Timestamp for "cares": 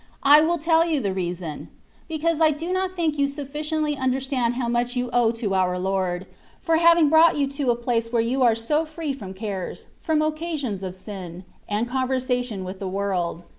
9.35-9.85